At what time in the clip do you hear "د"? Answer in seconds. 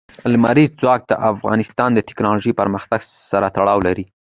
1.07-1.13, 1.93-1.99